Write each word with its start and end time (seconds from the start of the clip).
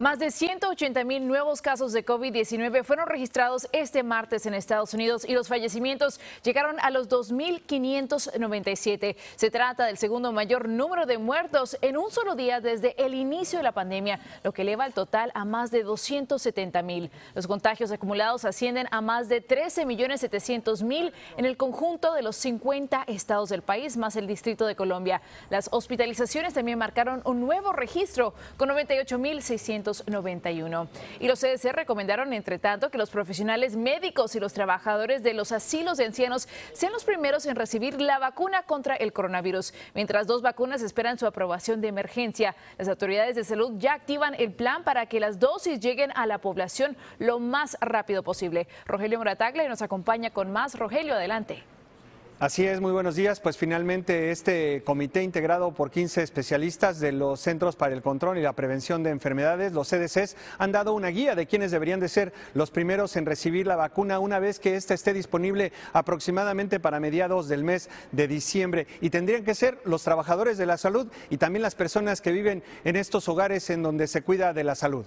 Más 0.00 0.20
de 0.20 0.30
180 0.30 1.02
mil 1.02 1.26
nuevos 1.26 1.60
casos 1.60 1.92
de 1.92 2.06
COVID-19 2.06 2.84
fueron 2.84 3.08
registrados 3.08 3.66
este 3.72 4.04
martes 4.04 4.46
en 4.46 4.54
Estados 4.54 4.94
Unidos 4.94 5.24
y 5.28 5.34
los 5.34 5.48
fallecimientos 5.48 6.20
llegaron 6.44 6.78
a 6.78 6.90
los 6.90 7.08
2.597. 7.08 9.16
Se 9.34 9.50
trata 9.50 9.86
del 9.86 9.98
segundo 9.98 10.30
mayor 10.30 10.68
número 10.68 11.04
de 11.04 11.18
muertos 11.18 11.76
en 11.82 11.96
un 11.96 12.12
solo 12.12 12.36
día 12.36 12.60
desde 12.60 12.94
el 13.04 13.12
inicio 13.12 13.58
de 13.58 13.64
la 13.64 13.72
pandemia, 13.72 14.20
lo 14.44 14.52
que 14.52 14.62
eleva 14.62 14.86
el 14.86 14.94
total 14.94 15.32
a 15.34 15.44
más 15.44 15.72
de 15.72 15.82
270 15.82 16.80
mil. 16.82 17.10
Los 17.34 17.48
contagios 17.48 17.90
acumulados 17.90 18.44
ascienden 18.44 18.86
a 18.92 19.00
más 19.00 19.28
de 19.28 19.44
13.700.000 19.44 21.12
en 21.38 21.44
el 21.44 21.56
conjunto 21.56 22.14
de 22.14 22.22
los 22.22 22.36
50 22.36 23.02
estados 23.08 23.48
del 23.48 23.62
país, 23.62 23.96
más 23.96 24.14
el 24.14 24.28
Distrito 24.28 24.64
de 24.64 24.76
Colombia. 24.76 25.22
Las 25.50 25.68
hospitalizaciones 25.72 26.54
también 26.54 26.78
marcaron 26.78 27.20
un 27.24 27.40
nuevo 27.40 27.72
registro 27.72 28.32
con 28.56 28.68
98.600 28.68 29.87
1991. 29.88 30.88
Y 31.20 31.28
los 31.28 31.40
CDC 31.40 31.72
recomendaron, 31.72 32.32
entre 32.32 32.58
tanto, 32.58 32.90
que 32.90 32.98
los 32.98 33.10
profesionales 33.10 33.76
médicos 33.76 34.34
y 34.34 34.40
los 34.40 34.52
trabajadores 34.52 35.22
de 35.22 35.34
los 35.34 35.52
asilos 35.52 35.98
de 35.98 36.04
ancianos 36.04 36.48
sean 36.72 36.92
los 36.92 37.04
primeros 37.04 37.46
en 37.46 37.56
recibir 37.56 38.00
la 38.00 38.18
vacuna 38.18 38.62
contra 38.62 38.96
el 38.96 39.12
coronavirus. 39.12 39.72
Mientras 39.94 40.26
dos 40.26 40.42
vacunas 40.42 40.82
esperan 40.82 41.18
su 41.18 41.26
aprobación 41.26 41.80
de 41.80 41.88
emergencia, 41.88 42.54
las 42.76 42.88
autoridades 42.88 43.36
de 43.36 43.44
salud 43.44 43.72
ya 43.78 43.94
activan 43.94 44.34
el 44.34 44.52
plan 44.52 44.84
para 44.84 45.06
que 45.06 45.20
las 45.20 45.38
dosis 45.38 45.80
lleguen 45.80 46.12
a 46.14 46.26
la 46.26 46.38
población 46.38 46.96
lo 47.18 47.38
más 47.38 47.76
rápido 47.80 48.22
posible. 48.22 48.68
Rogelio 48.86 49.18
Morataglia 49.18 49.68
nos 49.68 49.82
acompaña 49.82 50.30
con 50.30 50.52
más. 50.52 50.78
Rogelio, 50.78 51.14
adelante. 51.14 51.77
Así 52.40 52.64
es, 52.64 52.80
muy 52.80 52.92
buenos 52.92 53.16
días. 53.16 53.40
Pues 53.40 53.56
finalmente 53.56 54.30
este 54.30 54.84
comité 54.84 55.24
integrado 55.24 55.74
por 55.74 55.90
15 55.90 56.22
especialistas 56.22 57.00
de 57.00 57.10
los 57.10 57.40
Centros 57.40 57.74
para 57.74 57.96
el 57.96 58.00
Control 58.00 58.38
y 58.38 58.42
la 58.42 58.52
Prevención 58.52 59.02
de 59.02 59.10
Enfermedades, 59.10 59.72
los 59.72 59.88
CDCs, 59.88 60.36
han 60.56 60.70
dado 60.70 60.92
una 60.92 61.08
guía 61.08 61.34
de 61.34 61.48
quienes 61.48 61.72
deberían 61.72 61.98
de 61.98 62.08
ser 62.08 62.32
los 62.54 62.70
primeros 62.70 63.16
en 63.16 63.26
recibir 63.26 63.66
la 63.66 63.74
vacuna 63.74 64.20
una 64.20 64.38
vez 64.38 64.60
que 64.60 64.76
ésta 64.76 64.94
esté 64.94 65.14
disponible 65.14 65.72
aproximadamente 65.92 66.78
para 66.78 67.00
mediados 67.00 67.48
del 67.48 67.64
mes 67.64 67.90
de 68.12 68.28
diciembre. 68.28 68.86
Y 69.00 69.10
tendrían 69.10 69.42
que 69.42 69.56
ser 69.56 69.80
los 69.84 70.04
trabajadores 70.04 70.58
de 70.58 70.66
la 70.66 70.78
salud 70.78 71.08
y 71.30 71.38
también 71.38 71.62
las 71.62 71.74
personas 71.74 72.20
que 72.20 72.30
viven 72.30 72.62
en 72.84 72.94
estos 72.94 73.28
hogares 73.28 73.68
en 73.68 73.82
donde 73.82 74.06
se 74.06 74.22
cuida 74.22 74.52
de 74.52 74.62
la 74.62 74.76
salud. 74.76 75.06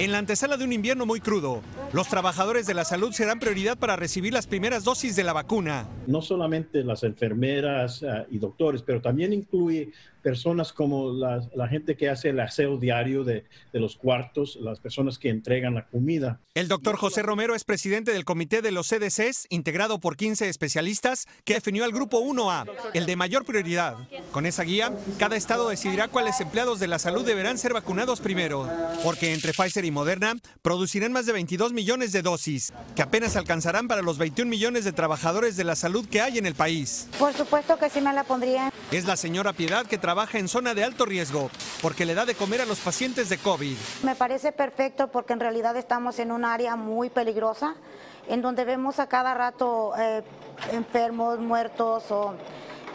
En 0.00 0.10
la 0.10 0.18
antesala 0.18 0.56
de 0.56 0.64
un 0.64 0.72
invierno 0.72 1.06
muy 1.06 1.20
crudo, 1.20 1.62
los 1.92 2.08
trabajadores 2.08 2.66
de 2.66 2.74
la 2.74 2.84
salud 2.84 3.12
serán 3.12 3.38
prioridad 3.38 3.78
para 3.78 3.94
recibir 3.94 4.32
las 4.32 4.48
primeras 4.48 4.82
dosis 4.82 5.14
de 5.14 5.22
la 5.22 5.32
vacuna. 5.32 5.86
No 6.08 6.20
solamente 6.20 6.82
las 6.82 7.04
enfermeras 7.04 8.02
ah, 8.02 8.26
y 8.28 8.38
doctores, 8.38 8.82
pero 8.82 9.00
también 9.00 9.32
incluye 9.32 9.92
personas 10.20 10.72
como 10.72 11.12
la, 11.12 11.68
gente 11.68 11.96
que 11.96 12.08
hace 12.08 12.30
el 12.30 12.40
aseo 12.40 12.78
diario 12.78 13.24
de, 13.24 13.44
de, 13.72 13.78
los 13.78 13.94
cuartos, 13.94 14.56
las 14.56 14.80
personas 14.80 15.18
que 15.18 15.28
entregan 15.28 15.74
la 15.74 15.86
comida. 15.86 16.40
El 16.54 16.66
doctor 16.66 16.96
José 16.96 17.22
Romero 17.22 17.54
es 17.54 17.64
presidente 17.64 18.10
del 18.10 18.24
comité 18.24 18.62
de 18.62 18.72
los 18.72 18.88
CDCs, 18.88 19.46
integrado 19.50 20.00
por 20.00 20.16
15 20.16 20.48
especialistas, 20.48 21.26
que 21.44 21.54
definió 21.54 21.84
al 21.84 21.92
grupo 21.92 22.20
1A, 22.22 22.66
el 22.94 23.04
de 23.04 23.16
mayor 23.16 23.44
prioridad. 23.44 23.96
Con 24.32 24.46
esa 24.46 24.62
guía, 24.62 24.94
cada 25.18 25.36
estado 25.36 25.68
decidirá 25.68 26.08
cuáles 26.08 26.40
empleados 26.40 26.80
de 26.80 26.88
la 26.88 26.98
salud 26.98 27.26
deberán 27.26 27.58
ser 27.58 27.74
vacunados 27.74 28.22
primero, 28.22 28.66
porque 29.04 29.34
entre 29.34 29.52
Pfizer 29.52 29.83
y 29.84 29.90
Moderna 29.90 30.34
producirán 30.62 31.12
más 31.12 31.26
de 31.26 31.32
22 31.32 31.74
millones 31.74 32.12
de 32.12 32.22
dosis, 32.22 32.72
que 32.96 33.02
apenas 33.02 33.36
alcanzarán 33.36 33.88
para 33.88 34.00
los 34.00 34.16
21 34.16 34.50
millones 34.50 34.84
de 34.84 34.92
trabajadores 34.92 35.56
de 35.56 35.64
la 35.64 35.76
salud 35.76 36.08
que 36.08 36.22
hay 36.22 36.38
en 36.38 36.46
el 36.46 36.54
país. 36.54 37.08
Por 37.18 37.34
supuesto 37.34 37.76
que 37.78 37.90
sí 37.90 38.00
me 38.00 38.12
la 38.12 38.24
pondría. 38.24 38.72
Es 38.90 39.04
la 39.04 39.16
señora 39.16 39.52
Piedad 39.52 39.86
que 39.86 39.98
trabaja 39.98 40.14
trabaja 40.14 40.38
en 40.38 40.46
zona 40.46 40.74
de 40.74 40.84
alto 40.84 41.06
riesgo 41.06 41.50
porque 41.82 42.04
le 42.04 42.14
da 42.14 42.24
de 42.24 42.36
comer 42.36 42.60
a 42.60 42.66
los 42.66 42.78
pacientes 42.78 43.28
de 43.28 43.36
COVID. 43.36 43.76
Me 44.04 44.14
parece 44.14 44.52
perfecto 44.52 45.08
porque 45.08 45.32
en 45.32 45.40
realidad 45.40 45.76
estamos 45.76 46.20
en 46.20 46.30
un 46.30 46.44
área 46.44 46.76
muy 46.76 47.10
peligrosa 47.10 47.74
en 48.28 48.40
donde 48.40 48.64
vemos 48.64 49.00
a 49.00 49.08
cada 49.08 49.34
rato 49.34 49.92
eh, 49.98 50.22
enfermos, 50.70 51.40
muertos 51.40 52.04
o 52.12 52.34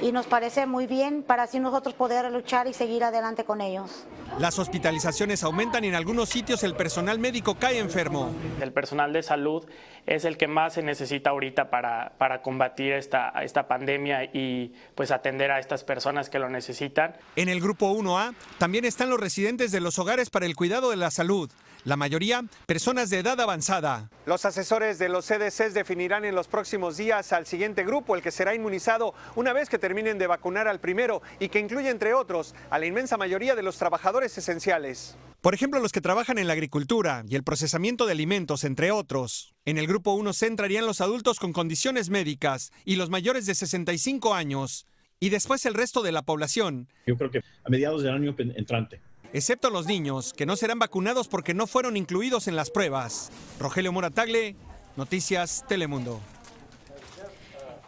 y 0.02 0.12
nos 0.12 0.28
parece 0.28 0.66
muy 0.66 0.88
bien 0.88 1.24
para 1.24 1.44
así 1.44 1.60
nosotros 1.60 1.94
poder 1.94 2.32
luchar 2.32 2.68
y 2.68 2.74
seguir 2.74 3.04
adelante 3.04 3.44
con 3.44 3.62
ellos. 3.62 4.06
Las 4.40 4.60
hospitalizaciones 4.60 5.44
aumentan 5.44 5.84
y 5.84 5.88
en 5.88 5.96
algunos 5.96 6.30
sitios 6.30 6.64
el 6.64 6.76
personal 6.76 7.20
médico 7.20 7.56
cae 7.56 7.80
enfermo. 7.80 8.32
El 8.62 8.72
personal 8.72 9.12
de 9.12 9.24
salud 9.24 9.66
es 10.06 10.26
el 10.26 10.38
que 10.38 10.48
más 10.48 10.74
se 10.74 10.84
necesita 10.84 11.32
ahorita 11.32 11.70
para, 11.70 12.14
para 12.18 12.42
combatir 12.42 12.94
esta, 12.94 13.30
esta 13.44 13.68
pandemia 13.68 14.26
y 14.26 14.74
pues 14.96 15.12
atender 15.12 15.52
a 15.52 15.60
estas 15.60 15.84
personas 15.84 16.30
que 16.30 16.40
lo 16.40 16.50
necesitan. 16.50 17.16
En 17.36 17.50
el 17.50 17.60
grupo 17.60 17.92
1A 17.92 18.34
también 18.58 18.86
están 18.86 19.10
los 19.10 19.20
residentes 19.20 19.72
de 19.72 19.82
los 19.82 20.00
hogares 20.00 20.30
para 20.30 20.46
el 20.46 20.56
cuidado 20.56 20.90
de 20.90 20.98
la 20.98 21.12
salud 21.12 21.52
la 21.90 21.98
mayoría 21.98 22.46
personas 22.68 23.10
de 23.10 23.18
edad 23.18 23.42
avanzada. 23.42 24.12
Los 24.28 24.46
asesores 24.46 25.00
de 25.00 25.10
los 25.10 25.26
CDCs 25.26 25.74
definirán 25.74 26.24
en 26.24 26.36
los 26.36 26.48
próximos 26.48 26.98
días 26.98 27.34
al 27.34 27.48
siguiente 27.48 27.84
grupo, 27.84 28.16
el 28.16 28.22
que 28.22 28.30
será 28.30 28.54
inmunizado 28.54 29.16
una 29.36 29.54
vez 29.54 29.70
que 29.70 29.80
terminen 29.80 30.20
de 30.20 30.28
vacunar 30.28 30.68
al 30.68 30.80
primero 30.80 31.24
y 31.40 31.50
que 31.50 31.60
incluye, 31.60 31.90
entre 31.90 32.14
otros, 32.14 32.54
a 32.70 32.78
la 32.78 32.86
inmensa 32.86 33.18
mayoría 33.18 33.56
de 33.56 33.64
los 33.64 33.78
trabajadores 33.78 34.38
esenciales. 34.38 35.18
Por 35.42 35.56
ejemplo, 35.56 35.80
los 35.80 35.92
que 35.92 36.02
trabajan 36.02 36.38
en 36.38 36.46
la 36.46 36.54
agricultura 36.54 37.24
y 37.28 37.36
el 37.36 37.44
procesamiento 37.44 38.06
de 38.06 38.12
alimentos, 38.12 38.66
entre 38.66 38.92
otros. 38.92 39.56
En 39.66 39.80
el 39.80 39.88
grupo 39.88 40.14
1 40.14 40.34
se 40.34 40.46
entrarían 40.46 40.86
los 40.86 41.02
adultos 41.02 41.40
con 41.40 41.54
condiciones 41.54 42.12
médicas 42.12 42.72
y 42.86 42.98
los 42.98 43.10
mayores 43.10 43.48
de 43.48 43.56
65 43.56 44.36
años. 44.36 44.86
Y 45.20 45.30
después 45.30 45.66
el 45.66 45.74
resto 45.74 46.04
de 46.04 46.12
la 46.12 46.22
población. 46.22 46.88
Yo 47.08 47.18
creo 47.18 47.32
que 47.32 47.40
a 47.40 47.70
mediados 47.70 48.04
del 48.04 48.14
año 48.14 48.36
entrante 48.38 49.02
excepto 49.34 49.70
los 49.70 49.86
niños, 49.86 50.34
que 50.34 50.46
no 50.46 50.56
serán 50.56 50.80
vacunados 50.80 51.28
porque 51.28 51.54
no 51.54 51.68
fueron 51.68 51.98
incluidos 51.98 52.48
en 52.48 52.56
las 52.56 52.70
pruebas. 52.70 53.32
Rogelio 53.60 53.92
Moratagle, 53.92 54.56
Noticias 54.96 55.66
Telemundo. 55.68 56.20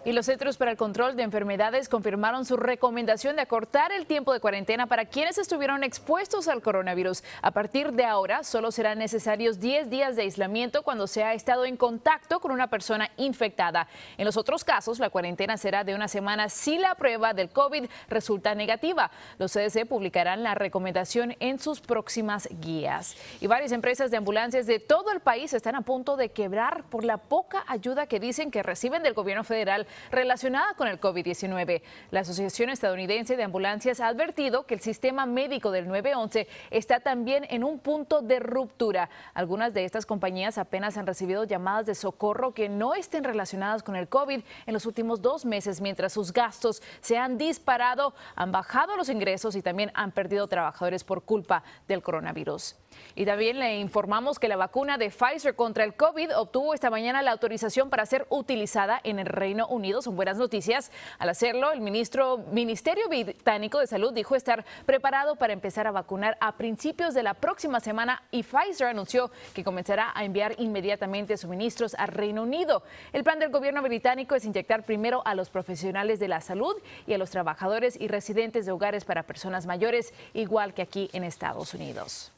Y 0.04 0.14
los 0.14 0.26
Centros 0.26 0.58
para 0.58 0.72
el 0.72 0.78
Control 0.78 1.16
de 1.16 1.22
Enfermedades 1.22 1.88
confirmaron 1.88 2.44
su 2.44 2.58
recomendación 2.58 3.36
de 3.36 3.44
acortar 3.44 3.92
el 3.92 4.08
tiempo 4.08 4.34
de 4.34 4.40
cuarentena 4.40 4.88
para 4.88 5.06
quienes 5.06 5.38
estuvieron 5.38 5.84
expuestos 5.84 6.48
al 6.48 6.64
coronavirus. 6.64 7.24
A 7.44 7.52
partir 7.52 7.94
de 7.94 8.04
ahora, 8.04 8.44
solo 8.44 8.72
serán 8.72 8.98
necesarios 8.98 9.60
10 9.60 9.92
días 9.92 10.16
de 10.16 10.24
aislamiento 10.24 10.82
cuando 10.82 11.06
se 11.06 11.24
ha 11.24 11.36
estado 11.36 11.66
en 11.66 11.78
contacto 11.78 12.40
con 12.40 12.50
una 12.50 12.66
persona 12.68 13.12
infectada. 13.18 13.88
En 14.18 14.26
los 14.26 14.38
otros 14.38 14.64
casos, 14.64 14.98
la 14.98 15.12
cuarentena 15.12 15.56
será 15.56 15.84
de 15.84 15.94
una 15.94 16.08
semana 16.08 16.50
si 16.50 16.80
la 16.80 16.96
prueba 16.96 17.36
del 17.36 17.50
COVID 17.50 17.86
resulta 18.10 18.56
negativa. 18.56 19.12
Los 19.38 19.54
CDC 19.54 19.86
publicarán 19.88 20.42
la 20.42 20.56
recomendación 20.56 21.36
en 21.40 21.60
sus 21.60 21.80
próximas 21.80 22.50
guías. 22.60 23.16
Y 23.40 23.46
varias 23.46 23.72
empresas 23.72 24.10
de 24.10 24.18
ambulancias 24.18 24.66
de 24.66 24.80
todo 24.80 25.12
el 25.12 25.20
país 25.20 25.54
están 25.54 25.76
a 25.76 25.82
punto 25.82 26.18
de 26.18 26.30
quebrar 26.30 26.86
por 26.86 27.04
la 27.04 27.18
poca 27.18 27.64
ayuda 27.68 28.08
que 28.08 28.20
dicen 28.20 28.50
que 28.50 28.64
reciben 28.64 29.04
del 29.04 29.14
gobierno 29.14 29.44
federal 29.44 29.86
relacionada 30.12 30.74
con 30.76 30.88
el 30.88 31.00
COVID-19. 31.00 31.82
La 32.12 32.22
Asociación 32.22 32.70
Estadounidense 32.70 33.38
de 33.38 33.44
Ambulancias 33.44 34.00
ha 34.00 34.08
advertido 34.08 34.66
que 34.66 34.74
el 34.74 34.82
sistema 34.82 35.26
médico 35.26 35.72
del 35.72 35.88
911 35.88 36.48
está 36.70 37.00
también 37.00 37.46
en 37.50 37.64
un 37.64 37.80
punto 37.80 38.22
de 38.22 38.40
ruptura. 38.40 39.10
Algunas 39.34 39.74
de 39.74 39.86
estas 39.86 40.06
compañías 40.06 40.58
apenas 40.58 40.98
han 40.98 41.08
recibido 41.08 41.44
llamadas 41.44 41.86
de 41.86 41.96
socorro 41.96 42.54
que 42.54 42.70
no 42.70 42.94
estén 42.94 43.24
relacionadas 43.24 43.84
con 43.84 43.96
el 43.96 44.08
COVID 44.08 44.42
en 44.66 44.74
los 44.74 44.86
últimos 44.86 45.22
dos 45.22 45.46
meses, 45.46 45.82
mientras 45.82 46.14
sus 46.14 46.34
gastos 46.34 46.82
se 47.02 47.18
han 47.18 47.38
disparado, 47.38 48.14
han 48.36 48.52
bajado 48.52 48.96
los 48.98 49.10
ingresos 49.10 49.56
y 49.56 49.62
también 49.62 49.92
han 49.94 50.12
perdido 50.12 50.48
trabajadores 50.48 51.04
por 51.04 51.24
culpa 51.24 51.64
del 51.88 52.02
coronavirus. 52.02 52.76
Y 53.16 53.26
también 53.26 53.60
le 53.60 53.80
informamos 53.80 54.40
que 54.40 54.48
la 54.48 54.58
vacuna 54.58 54.98
de 54.98 55.10
Pfizer 55.10 55.56
contra 55.56 55.84
el 55.84 55.96
COVID 55.96 56.38
obtuvo 56.38 56.74
esta 56.74 56.90
mañana 56.90 57.22
la 57.22 57.32
autorización 57.32 57.90
para 57.90 58.06
ser 58.06 58.26
utilizada 58.30 59.00
en 59.04 59.20
el 59.20 59.26
Reino 59.26 59.68
Unido. 59.68 59.81
Son 60.02 60.16
buenas 60.16 60.38
noticias. 60.38 60.92
Al 61.18 61.30
hacerlo, 61.30 61.72
el 61.72 61.82
ministro, 61.82 62.38
Ministerio 62.52 63.10
Británico 63.10 63.80
de 63.80 63.88
Salud 63.88 64.14
dijo 64.14 64.36
estar 64.36 64.64
preparado 64.86 65.38
para 65.38 65.54
empezar 65.54 65.88
a 65.88 65.92
vacunar 65.92 66.38
a 66.40 66.52
principios 66.56 67.16
de 67.16 67.24
la 67.24 67.34
próxima 67.34 67.80
semana 67.80 68.22
y 68.30 68.44
Pfizer 68.44 68.88
anunció 68.88 69.32
que 69.56 69.64
comenzará 69.64 70.12
a 70.14 70.24
enviar 70.24 70.54
inmediatamente 70.60 71.36
suministros 71.36 71.96
al 71.96 72.10
Reino 72.10 72.44
Unido. 72.44 72.84
El 73.12 73.24
plan 73.24 73.40
del 73.40 73.50
gobierno 73.50 73.82
británico 73.82 74.36
es 74.36 74.46
inyectar 74.46 74.84
primero 74.86 75.24
a 75.26 75.34
los 75.34 75.50
profesionales 75.50 76.20
de 76.20 76.28
la 76.28 76.42
salud 76.42 76.76
y 77.08 77.14
a 77.14 77.18
los 77.18 77.32
trabajadores 77.32 78.00
y 78.00 78.08
residentes 78.08 78.68
de 78.68 78.72
hogares 78.72 79.04
para 79.04 79.24
personas 79.24 79.66
mayores, 79.66 80.14
igual 80.36 80.76
que 80.76 80.84
aquí 80.84 81.10
en 81.14 81.24
Estados 81.24 81.74
Unidos. 81.74 82.32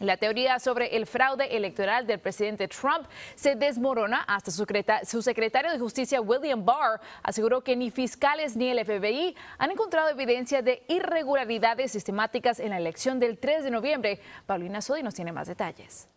La 0.00 0.18
teoría 0.18 0.58
sobre 0.58 0.94
el 0.94 1.06
fraude 1.06 1.56
electoral 1.56 2.06
del 2.06 2.18
presidente 2.18 2.68
Trump 2.68 3.06
se 3.34 3.54
desmorona 3.54 4.22
hasta 4.28 4.50
su, 4.50 5.22
secretario 5.22 5.72
de 5.72 5.78
Justicia 5.78 6.20
William 6.20 6.64
Barr 6.64 7.00
aseguró 7.22 7.62
que 7.62 7.76
ni 7.76 7.90
fiscales 7.90 8.56
ni 8.56 8.68
el 8.68 8.84
FBI 8.84 9.34
han 9.56 9.70
encontrado 9.70 10.10
evidencia 10.10 10.60
de 10.60 10.82
irregularidades 10.88 11.92
sistemáticas 11.92 12.60
en 12.60 12.70
la 12.70 12.78
elección 12.78 13.18
del 13.18 13.38
3 13.38 13.64
de 13.64 13.70
noviembre. 13.70 14.20
Paulina 14.44 14.82
Sodi 14.82 15.02
nos 15.02 15.14
tiene 15.14 15.32
más 15.32 15.48
detalles. 15.48 16.08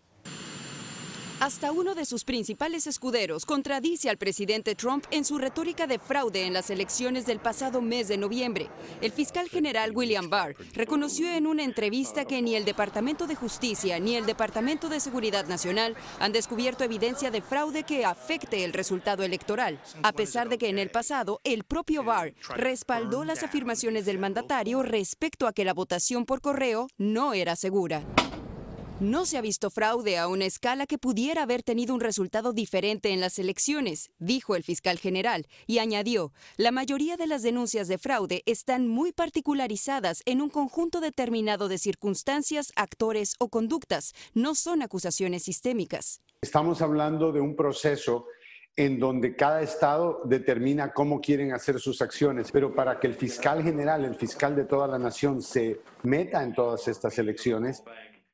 Hasta 1.39 1.71
uno 1.71 1.95
de 1.95 2.05
sus 2.05 2.25
principales 2.25 2.85
escuderos 2.85 3.45
contradice 3.45 4.09
al 4.09 4.17
presidente 4.17 4.75
Trump 4.75 5.05
en 5.09 5.23
su 5.23 5.37
retórica 5.37 5.87
de 5.87 5.97
fraude 5.97 6.45
en 6.45 6.51
las 6.51 6.69
elecciones 6.69 7.25
del 7.25 7.39
pasado 7.39 7.81
mes 7.81 8.09
de 8.09 8.17
noviembre. 8.17 8.67
El 8.99 9.13
fiscal 9.13 9.47
general 9.47 9.95
William 9.95 10.29
Barr 10.29 10.57
reconoció 10.73 11.31
en 11.31 11.47
una 11.47 11.63
entrevista 11.63 12.25
que 12.25 12.41
ni 12.41 12.55
el 12.55 12.65
Departamento 12.65 13.25
de 13.25 13.35
Justicia 13.35 13.99
ni 13.99 14.17
el 14.17 14.25
Departamento 14.25 14.89
de 14.89 14.99
Seguridad 14.99 15.47
Nacional 15.47 15.95
han 16.19 16.33
descubierto 16.33 16.83
evidencia 16.83 17.31
de 17.31 17.41
fraude 17.41 17.83
que 17.83 18.03
afecte 18.03 18.65
el 18.65 18.73
resultado 18.73 19.23
electoral, 19.23 19.79
a 20.03 20.11
pesar 20.11 20.49
de 20.49 20.57
que 20.57 20.67
en 20.67 20.77
el 20.77 20.91
pasado 20.91 21.39
el 21.45 21.63
propio 21.63 22.03
Barr 22.03 22.33
respaldó 22.57 23.23
las 23.23 23.43
afirmaciones 23.43 24.05
del 24.05 24.19
mandatario 24.19 24.83
respecto 24.83 25.47
a 25.47 25.53
que 25.53 25.63
la 25.63 25.73
votación 25.73 26.25
por 26.25 26.41
correo 26.41 26.87
no 26.97 27.33
era 27.33 27.55
segura. 27.55 28.03
No 28.99 29.25
se 29.25 29.37
ha 29.37 29.41
visto 29.41 29.69
fraude 29.69 30.17
a 30.17 30.27
una 30.27 30.43
escala 30.43 30.85
que 30.85 30.97
pudiera 30.97 31.43
haber 31.43 31.63
tenido 31.63 31.93
un 31.93 32.01
resultado 32.01 32.51
diferente 32.51 33.13
en 33.13 33.21
las 33.21 33.39
elecciones, 33.39 34.11
dijo 34.19 34.57
el 34.57 34.63
fiscal 34.63 34.99
general, 34.99 35.47
y 35.67 35.77
añadió, 35.79 36.33
la 36.57 36.71
mayoría 36.71 37.15
de 37.15 37.25
las 37.25 37.41
denuncias 37.41 37.87
de 37.87 37.97
fraude 37.97 38.43
están 38.45 38.89
muy 38.89 39.13
particularizadas 39.13 40.21
en 40.25 40.41
un 40.41 40.49
conjunto 40.49 40.99
determinado 40.99 41.69
de 41.69 41.77
circunstancias, 41.77 42.73
actores 42.75 43.35
o 43.39 43.47
conductas, 43.47 44.13
no 44.33 44.53
son 44.53 44.81
acusaciones 44.81 45.43
sistémicas. 45.43 46.19
Estamos 46.41 46.81
hablando 46.81 47.31
de 47.31 47.39
un 47.39 47.55
proceso 47.55 48.25
en 48.75 48.99
donde 48.99 49.33
cada 49.33 49.61
estado 49.61 50.23
determina 50.25 50.91
cómo 50.91 51.21
quieren 51.21 51.53
hacer 51.53 51.79
sus 51.79 52.01
acciones, 52.01 52.51
pero 52.51 52.75
para 52.75 52.99
que 52.99 53.07
el 53.07 53.13
fiscal 53.13 53.63
general, 53.63 54.03
el 54.03 54.15
fiscal 54.15 54.57
de 54.57 54.65
toda 54.65 54.89
la 54.89 54.99
nación, 54.99 55.41
se 55.41 55.79
meta 56.03 56.43
en 56.43 56.53
todas 56.53 56.89
estas 56.89 57.17
elecciones, 57.17 57.81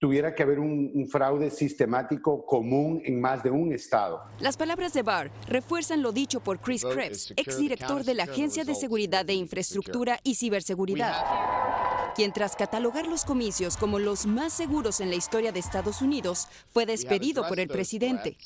tuviera 0.05 0.35
que 0.35 0.43
haber 0.43 0.59
un, 0.59 1.07
fraude 1.09 1.49
sistemático 1.49 2.45
común 2.45 3.01
en 3.05 3.19
más 3.19 3.41
de 3.41 3.49
un 3.49 3.73
estado. 3.73 4.21
Las 4.37 4.55
palabras 4.55 4.93
de 4.93 5.01
Barr 5.01 5.31
refuerzan 5.47 6.03
lo 6.03 6.11
dicho 6.11 6.41
por 6.41 6.59
Chris 6.59 6.85
Krebs, 6.85 7.33
exdirector 7.35 8.03
de 8.03 8.13
la 8.13 8.25
Agencia 8.25 8.63
de 8.63 8.75
Seguridad 8.75 9.25
de 9.25 9.33
Infraestructura 9.33 10.19
y 10.21 10.35
Ciberseguridad, 10.35 12.13
quien 12.13 12.31
tras 12.33 12.55
catalogar 12.55 13.07
los 13.07 13.25
comicios 13.25 13.77
como 13.77 13.97
los 13.97 14.27
más 14.27 14.53
seguros 14.53 14.99
en 14.99 15.09
la 15.09 15.15
historia 15.15 15.51
de 15.51 15.59
Estados 15.59 16.03
Unidos, 16.03 16.49
fue 16.69 16.85
despedido 16.85 17.47
por 17.47 17.59
el 17.59 17.67
presidente. 17.67 18.37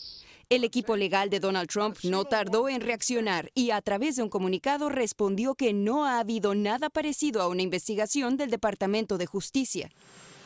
El 0.48 0.64
equipo 0.64 0.96
legal 0.96 1.30
de 1.30 1.42
Donald 1.42 1.68
Trump 1.68 1.98
no 2.04 2.24
tardó 2.24 2.70
en 2.70 2.80
reaccionar 2.80 3.52
y 3.54 3.72
a 3.72 3.82
través 3.82 4.16
de 4.16 4.24
un 4.24 4.30
comunicado 4.30 4.88
respondió 4.88 5.56
que 5.56 5.74
no 5.74 6.06
ha 6.06 6.20
habido 6.20 6.56
nada 6.56 6.90
parecido 6.90 7.42
a 7.42 7.50
una 7.50 7.64
investigación 7.64 8.38
del 8.38 8.50
Departamento 8.50 9.18
de 9.18 9.26
Justicia. 9.26 9.90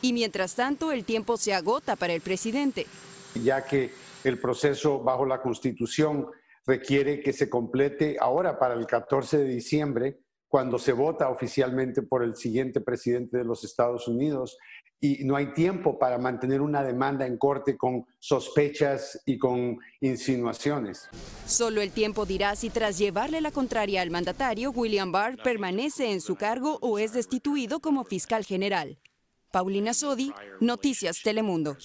Y 0.04 0.12
mientras 0.12 0.54
tanto, 0.54 0.92
el 0.92 1.06
tiempo 1.06 1.38
se 1.38 1.54
agota 1.54 1.96
para 1.96 2.12
el 2.12 2.20
presidente. 2.20 2.86
Ya 3.42 3.64
que 3.64 3.90
el 4.22 4.38
proceso 4.38 5.02
bajo 5.02 5.24
la 5.24 5.40
Constitución 5.40 6.26
requiere 6.66 7.20
que 7.22 7.32
se 7.32 7.48
complete 7.48 8.18
ahora 8.20 8.58
para 8.58 8.74
el 8.74 8.84
14 8.86 9.38
de 9.38 9.46
diciembre, 9.46 10.18
cuando 10.46 10.78
se 10.78 10.92
vota 10.92 11.30
oficialmente 11.30 12.02
por 12.02 12.22
el 12.22 12.36
siguiente 12.36 12.82
presidente 12.82 13.38
de 13.38 13.44
los 13.44 13.64
Estados 13.64 14.06
Unidos, 14.06 14.58
y 15.00 15.24
no 15.24 15.36
hay 15.36 15.54
tiempo 15.54 15.98
para 15.98 16.18
mantener 16.18 16.60
una 16.60 16.82
demanda 16.82 17.26
en 17.26 17.38
corte 17.38 17.78
con 17.78 18.04
sospechas 18.18 19.22
y 19.24 19.38
con 19.38 19.78
insinuaciones. 20.02 21.08
Solo 21.46 21.80
el 21.80 21.92
tiempo 21.92 22.26
dirá 22.26 22.56
si 22.56 22.68
tras 22.68 22.98
llevarle 22.98 23.40
la 23.40 23.52
contraria 23.52 24.02
al 24.02 24.10
mandatario, 24.10 24.70
William 24.70 25.12
Barr 25.12 25.42
permanece 25.42 26.12
en 26.12 26.20
su 26.20 26.36
cargo 26.36 26.78
o 26.82 26.98
es 26.98 27.14
destituido 27.14 27.80
como 27.80 28.04
fiscal 28.04 28.44
general. 28.44 28.98
Paulina 29.54 29.94
Sodi, 29.94 30.32
Noticias 30.58 31.22
Telemundo. 31.22 31.76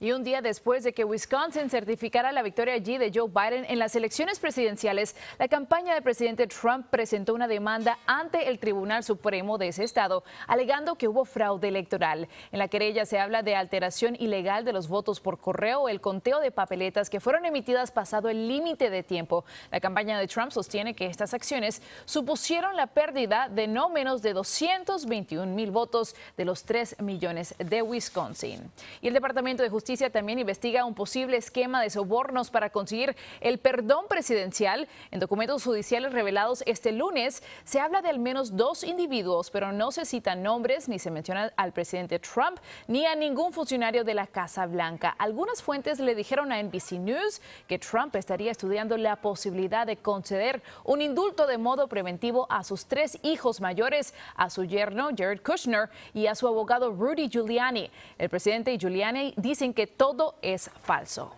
Y 0.00 0.12
un 0.12 0.22
día 0.22 0.40
después 0.42 0.84
de 0.84 0.92
que 0.92 1.04
Wisconsin 1.04 1.70
certificara 1.70 2.30
la 2.30 2.44
victoria 2.44 2.74
allí 2.74 2.98
de 2.98 3.10
Joe 3.12 3.28
Biden 3.28 3.64
en 3.68 3.80
las 3.80 3.96
elecciones 3.96 4.38
presidenciales, 4.38 5.16
la 5.40 5.48
campaña 5.48 5.92
del 5.92 6.04
presidente 6.04 6.46
Trump 6.46 6.86
presentó 6.88 7.34
una 7.34 7.48
demanda 7.48 7.98
ante 8.06 8.48
el 8.48 8.60
Tribunal 8.60 9.02
Supremo 9.02 9.58
de 9.58 9.66
ese 9.66 9.82
estado, 9.82 10.22
alegando 10.46 10.94
que 10.94 11.08
hubo 11.08 11.24
fraude 11.24 11.66
electoral. 11.66 12.28
En 12.52 12.60
la 12.60 12.68
querella 12.68 13.06
se 13.06 13.18
habla 13.18 13.42
de 13.42 13.56
alteración 13.56 14.14
ilegal 14.20 14.64
de 14.64 14.72
los 14.72 14.86
votos 14.86 15.18
por 15.18 15.40
correo 15.40 15.88
el 15.88 16.00
conteo 16.00 16.38
de 16.38 16.52
papeletas 16.52 17.10
que 17.10 17.18
fueron 17.18 17.44
emitidas 17.44 17.90
pasado 17.90 18.28
el 18.28 18.46
límite 18.46 18.90
de 18.90 19.02
tiempo. 19.02 19.44
La 19.72 19.80
campaña 19.80 20.16
de 20.16 20.28
Trump 20.28 20.52
sostiene 20.52 20.94
que 20.94 21.06
estas 21.06 21.34
acciones 21.34 21.82
supusieron 22.04 22.76
la 22.76 22.86
pérdida 22.86 23.48
de 23.48 23.66
no 23.66 23.88
menos 23.88 24.22
de 24.22 24.32
221 24.32 25.52
mil 25.52 25.72
votos 25.72 26.14
de 26.36 26.44
los 26.44 26.62
3 26.62 27.02
millones 27.02 27.56
de 27.58 27.82
Wisconsin. 27.82 28.70
Y 29.00 29.08
el 29.08 29.14
Departamento 29.14 29.64
de 29.64 29.68
Justicia 29.68 29.87
Justicia 29.88 30.10
también 30.10 30.38
investiga 30.38 30.84
un 30.84 30.94
posible 30.94 31.38
esquema 31.38 31.80
de 31.80 31.88
sobornos 31.88 32.50
para 32.50 32.68
conseguir 32.68 33.16
el 33.40 33.56
perdón 33.56 34.04
presidencial. 34.06 34.86
En 35.10 35.18
documentos 35.18 35.64
judiciales 35.64 36.12
revelados 36.12 36.62
este 36.66 36.92
lunes 36.92 37.42
se 37.64 37.80
habla 37.80 38.02
de 38.02 38.10
al 38.10 38.18
menos 38.18 38.54
dos 38.54 38.84
individuos, 38.84 39.48
pero 39.48 39.72
no 39.72 39.90
se 39.90 40.04
citan 40.04 40.42
nombres 40.42 40.90
ni 40.90 40.98
se 40.98 41.10
menciona 41.10 41.54
al 41.56 41.72
presidente 41.72 42.18
Trump 42.18 42.58
ni 42.86 43.06
a 43.06 43.14
ningún 43.14 43.54
funcionario 43.54 44.04
de 44.04 44.12
la 44.12 44.26
Casa 44.26 44.66
Blanca. 44.66 45.08
Algunas 45.18 45.62
fuentes 45.62 46.00
le 46.00 46.14
dijeron 46.14 46.52
a 46.52 46.62
NBC 46.62 46.98
News 46.98 47.40
que 47.66 47.78
Trump 47.78 48.14
estaría 48.16 48.50
estudiando 48.50 48.98
la 48.98 49.16
posibilidad 49.16 49.86
de 49.86 49.96
conceder 49.96 50.62
un 50.84 51.00
indulto 51.00 51.46
de 51.46 51.56
modo 51.56 51.88
preventivo 51.88 52.46
a 52.50 52.62
sus 52.62 52.84
tres 52.84 53.18
hijos 53.22 53.62
mayores, 53.62 54.12
a 54.36 54.50
su 54.50 54.64
yerno 54.64 55.08
Jared 55.16 55.40
Kushner 55.40 55.88
y 56.12 56.26
a 56.26 56.34
su 56.34 56.46
abogado 56.46 56.92
Rudy 56.92 57.30
Giuliani. 57.30 57.90
El 58.18 58.28
presidente 58.28 58.70
y 58.70 58.76
Giuliani 58.76 59.32
dicen 59.38 59.72
que 59.77 59.77
que 59.78 59.86
todo 59.86 60.34
es 60.42 60.72
falso. 60.82 61.36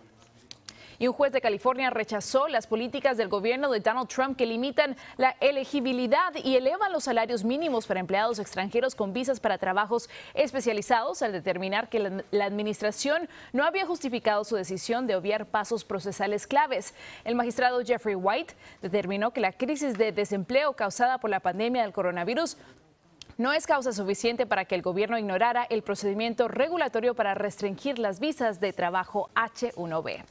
Y 0.97 1.07
un 1.07 1.13
juez 1.13 1.31
de 1.31 1.41
California 1.41 1.91
rechazó 1.91 2.47
las 2.47 2.65
políticas 2.65 3.15
del 3.15 3.27
gobierno 3.27 3.69
de 3.69 3.81
Donald 3.81 4.07
Trump 4.07 4.35
que 4.35 4.47
limitan 4.47 4.97
la 5.17 5.35
elegibilidad 5.41 6.33
y 6.43 6.55
elevan 6.55 6.91
los 6.91 7.03
salarios 7.03 7.43
mínimos 7.43 7.85
para 7.85 7.99
empleados 7.99 8.39
extranjeros 8.39 8.95
con 8.95 9.13
visas 9.13 9.39
para 9.39 9.59
trabajos 9.59 10.09
especializados 10.33 11.21
al 11.21 11.33
determinar 11.33 11.87
que 11.87 11.99
la, 11.99 12.23
la 12.31 12.45
administración 12.45 13.29
no 13.53 13.63
había 13.63 13.85
justificado 13.85 14.43
su 14.43 14.55
decisión 14.55 15.05
de 15.05 15.15
obviar 15.15 15.45
pasos 15.45 15.83
procesales 15.83 16.47
claves. 16.47 16.95
El 17.23 17.35
magistrado 17.35 17.85
Jeffrey 17.85 18.15
White 18.15 18.55
determinó 18.81 19.33
que 19.33 19.41
la 19.41 19.51
crisis 19.51 19.99
de 19.99 20.11
desempleo 20.11 20.73
causada 20.73 21.19
por 21.19 21.29
la 21.29 21.41
pandemia 21.41 21.83
del 21.83 21.93
coronavirus 21.93 22.57
no 23.41 23.53
es 23.53 23.65
causa 23.65 23.91
suficiente 23.91 24.45
para 24.45 24.65
que 24.65 24.75
el 24.75 24.83
gobierno 24.83 25.17
ignorara 25.17 25.63
el 25.63 25.81
procedimiento 25.81 26.47
regulatorio 26.47 27.15
para 27.15 27.33
restringir 27.33 27.97
las 27.97 28.19
visas 28.19 28.59
de 28.59 28.71
trabajo 28.71 29.31
H1B. 29.33 30.23